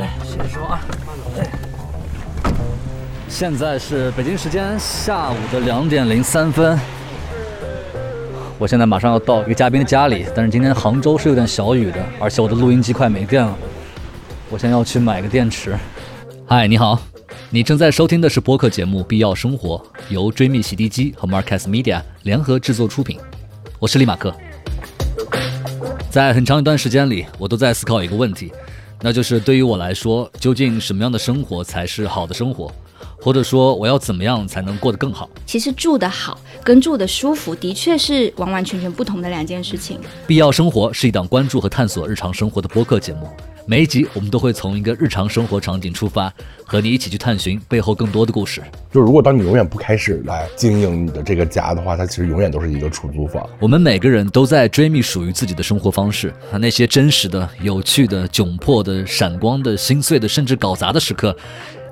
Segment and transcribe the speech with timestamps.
[0.00, 0.80] 哎，先说啊。
[3.28, 6.78] 现在是北京时间下午的两点零三分。
[8.58, 13.56] 我现在马上要到一个嘉宾的家里，但是今天杭州是有点小雨的，而且我的录音机快没电了。
[14.50, 15.76] 我现在要去买个电池。
[16.46, 17.00] 嗨，你好，
[17.50, 19.76] 你正在收听的是播客节目《必要生活》，
[20.08, 23.18] 由追觅洗地机和 Marcus Media 联合制作出品。
[23.78, 24.34] 我是李马克。
[26.10, 28.52] 在很长一段时间里，我都在思考一个问题，
[29.04, 32.72] 那就是对于我来说，究竟什么样的生活才是好的生活？
[33.20, 35.28] 或者说，我要怎么样才能过得更好？
[35.44, 40.00] 其实住得好跟住得舒服，的确是完完全全不同的两件事情。
[40.26, 43.28] 必要生活是一档关注和探索日常生活的播客节目。
[43.66, 46.30] 每一集，我们都会从一个日常生活场景出发，
[46.66, 48.60] 和你一起去探寻背后更多的故事。
[48.92, 53.48] 就是如果当你永远不开始来经营你的这个家的话，它其实永远都是一个出租房。
[53.58, 61.34] 我们每个人都在追觅属于自己的生活方式，那些真实的、有趣的、窘迫的、闪光的、心碎的，甚至搞砸的时刻。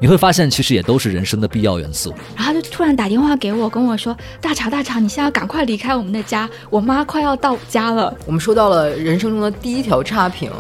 [0.03, 2.13] 你会发现，其实也都是人生的必要元素。
[2.35, 10.51] 然后他就突然打电话给我，跟我说：“大乔，大乔，你现在赶快离开我们的家，我妈快要到家了。”我们收到了人生中的第一条差评，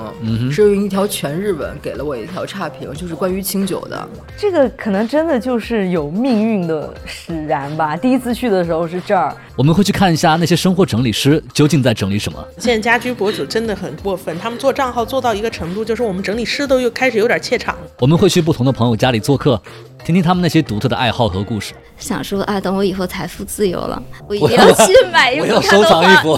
[0.52, 4.08] 是用一条全日文给了我一条差评，就是关于清酒的。
[4.38, 7.96] 这个可能真的就是有命运的使然吧。
[7.96, 12.38] 第一次去的时候是这儿，我们会去看一下那些生活整理师究竟在整理什么。
[12.58, 17.76] 现在家居博主真的很过分，他们做账号做到一个程度，就是我们整理师都又开始有点怯场。
[18.02, 19.36] 我们会去不同的朋友家里做。
[19.36, 19.62] 客，
[20.04, 21.72] 听听他们那些独特的爱好和故事。
[21.96, 25.42] 想说啊，等我以后财富自由了，我一定要去买一幅。
[25.46, 26.36] 我要收藏一幅。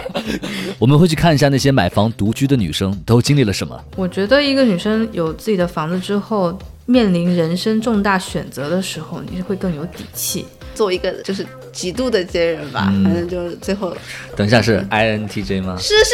[0.78, 3.82] 我们会去看一下那些买房独居的女生都经历了什么。
[3.96, 10.44] 我觉得一个女生有自己的房子之后，面临人生重大选择的时候，你会更有底气。
[10.74, 13.96] 做一个就是极度的接人吧，反正就是最后。
[14.36, 15.76] 等一下是 I N T J 吗？
[15.78, 16.10] 是是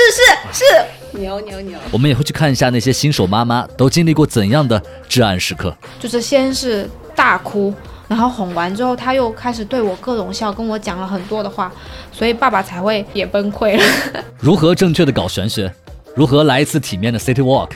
[0.51, 1.79] 是是，牛牛牛！
[1.91, 5.77] 我们也会去看一下那些新手妈妈都经历过怎样的至暗时刻。
[5.99, 7.75] 就是先是大哭，
[8.07, 11.71] 然后哄完之后，他又开始对我各种笑，跟我讲了很多的话，
[12.13, 13.85] 所以爸爸才会也崩溃了。
[14.39, 15.73] 如何正确的搞玄学？
[16.15, 17.71] 如何来一次体面的 City Walk？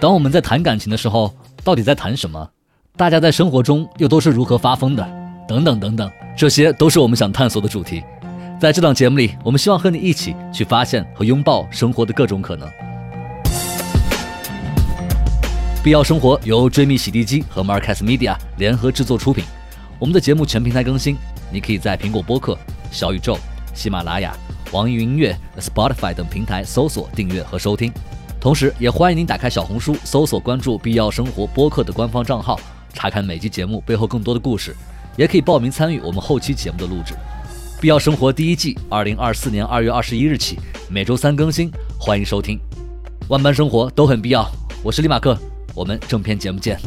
[0.00, 1.34] 当我们在谈感情的时候，
[1.64, 2.48] 到底在谈什么？
[2.96, 5.17] 大家在生活中又都是如何发疯的？
[5.48, 8.04] 等等等等，这些都是我们想探索的主题。
[8.60, 12.68] 在这档节目里，我们希望和你一起去发现和拥抱生活的各种可能。
[15.82, 19.42] 必要生活由追觅洗涤机和 Marcus Media 联合制作出品。
[19.98, 21.16] 我们的节目全平台更新，
[21.50, 22.58] 你可以在苹果播客、
[22.90, 23.38] 小宇宙、
[23.72, 24.36] 喜马拉雅、
[24.70, 27.90] 网易云音乐、Spotify 等平台搜索、订阅和收听。
[28.38, 32.60] 同时，也欢迎您打开小红书，搜索关注“必要生活”播客的官方账号，
[32.92, 34.76] 查看每集节目背后更多的故事。
[35.18, 37.12] 也可以报名参与我们后期节目的录制。
[37.80, 40.58] 必要生活第一季，二零二四年二月二十一日起，
[40.88, 42.58] 每周三更新，欢迎收听。
[43.28, 44.48] 万般生活都很必要，
[44.82, 45.36] 我是李马克，
[45.74, 46.78] 我们正片节目见。